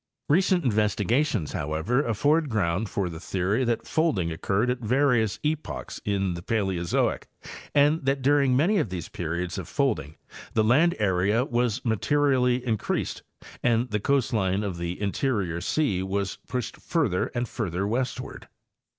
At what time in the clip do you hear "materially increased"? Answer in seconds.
11.85-13.21